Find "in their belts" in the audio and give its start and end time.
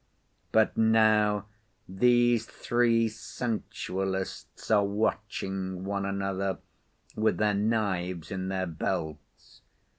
8.31-9.61